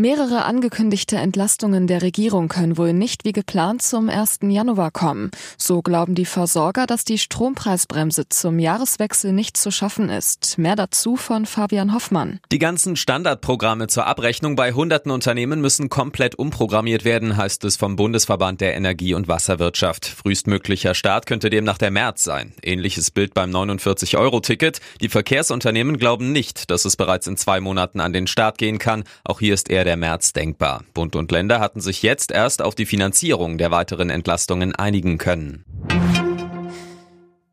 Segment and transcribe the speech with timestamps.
[0.00, 4.38] Mehrere angekündigte Entlastungen der Regierung können wohl nicht wie geplant zum 1.
[4.44, 5.30] Januar kommen.
[5.58, 10.56] So glauben die Versorger, dass die Strompreisbremse zum Jahreswechsel nicht zu schaffen ist.
[10.56, 12.40] Mehr dazu von Fabian Hoffmann.
[12.50, 17.96] Die ganzen Standardprogramme zur Abrechnung bei hunderten Unternehmen müssen komplett umprogrammiert werden, heißt es vom
[17.96, 20.06] Bundesverband der Energie- und Wasserwirtschaft.
[20.06, 22.54] Frühestmöglicher Start könnte demnach der März sein.
[22.62, 24.80] Ähnliches Bild beim 49-Euro-Ticket.
[25.02, 29.04] Die Verkehrsunternehmen glauben nicht, dass es bereits in zwei Monaten an den Start gehen kann.
[29.24, 30.84] Auch hier ist eher der der März denkbar.
[30.94, 35.64] Bund und Länder hatten sich jetzt erst auf die Finanzierung der weiteren Entlastungen einigen können.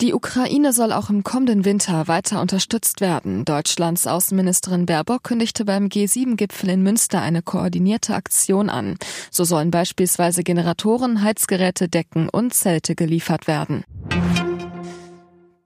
[0.00, 3.44] Die Ukraine soll auch im kommenden Winter weiter unterstützt werden.
[3.44, 8.96] Deutschlands Außenministerin Baerbock kündigte beim G7-Gipfel in Münster eine koordinierte Aktion an.
[9.30, 13.84] So sollen beispielsweise Generatoren, Heizgeräte, Decken und Zelte geliefert werden.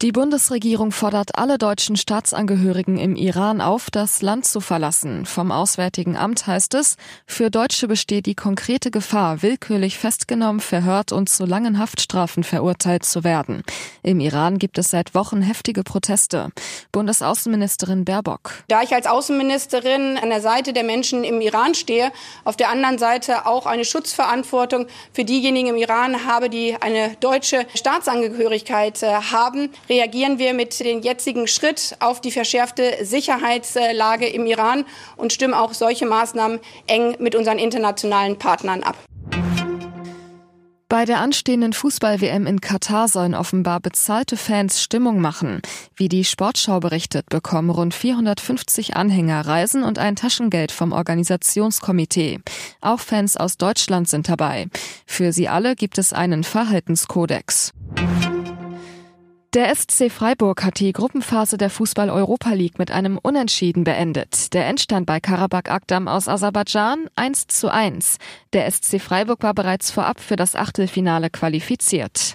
[0.02, 5.24] Die Bundesregierung fordert alle deutschen Staatsangehörigen im Iran auf, das Land zu verlassen.
[5.24, 11.30] Vom Auswärtigen Amt heißt es, für Deutsche besteht die konkrete Gefahr, willkürlich festgenommen, verhört und
[11.30, 13.62] zu langen Haftstrafen verurteilt zu werden.
[14.02, 16.50] Im Iran gibt es seit Wochen heftige Proteste.
[16.92, 18.64] Bundesaußenministerin Baerbock.
[18.68, 22.12] Da ich als Außenministerin an der Seite der Menschen im Iran stehe,
[22.44, 27.66] auf der anderen Seite auch eine Schutzverantwortung für diejenigen im Iran habe, die eine deutsche
[27.74, 34.84] Staatsangehörigkeit äh, haben, reagieren wir mit dem jetzigen Schritt auf die verschärfte Sicherheitslage im Iran
[35.16, 38.96] und stimmen auch solche Maßnahmen eng mit unseren internationalen Partnern ab.
[40.88, 45.60] Bei der anstehenden Fußball-WM in Katar sollen offenbar bezahlte Fans Stimmung machen.
[45.96, 52.38] Wie die Sportschau berichtet, bekommen rund 450 Anhänger Reisen und ein Taschengeld vom Organisationskomitee.
[52.80, 54.68] Auch Fans aus Deutschland sind dabei.
[55.06, 57.72] Für sie alle gibt es einen Verhaltenskodex.
[59.56, 64.52] Der SC Freiburg hat die Gruppenphase der Fußball-Europa League mit einem Unentschieden beendet.
[64.52, 68.18] Der Endstand bei Karabakh Akdam aus Aserbaidschan 1 zu 1.
[68.52, 72.34] Der SC Freiburg war bereits vorab für das Achtelfinale qualifiziert.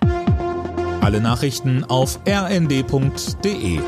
[1.02, 3.82] Alle Nachrichten auf rnd.de